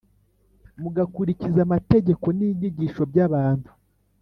mugakurikiza 0.81 1.59
amategeko 1.67 2.25
n’inyigisho 2.37 3.01
by’abantu 3.11 3.69